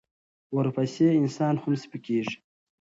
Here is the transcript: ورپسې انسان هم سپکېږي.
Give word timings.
ورپسې 0.57 1.05
انسان 1.21 1.55
هم 1.63 1.73
سپکېږي. 1.83 2.37